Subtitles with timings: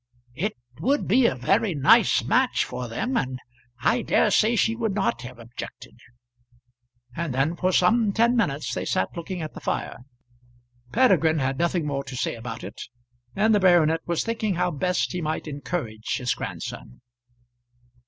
[0.33, 3.37] "It would be a very nice match for them, and
[3.83, 5.99] I dare say she would not have objected."
[7.15, 9.97] And then for some ten minutes they sat looking at the fire.
[10.91, 12.81] Peregrine had nothing more to say about it,
[13.35, 17.01] and the baronet was thinking how best he might encourage his grandson.